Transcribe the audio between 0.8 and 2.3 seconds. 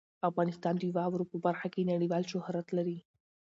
واورو په برخه کې نړیوال